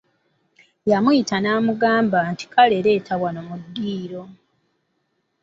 [0.91, 4.23] Yamuyita n'amugamba nti"kale leeta wano mu ddiiro"